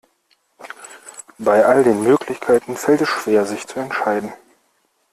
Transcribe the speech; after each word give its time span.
Bei 1.37 1.63
all 1.63 1.83
den 1.83 2.01
Möglichkeiten 2.01 2.75
fällt 2.75 3.01
es 3.01 3.09
schwer, 3.09 3.45
sich 3.45 3.67
zu 3.67 3.79
entscheiden. 3.79 4.33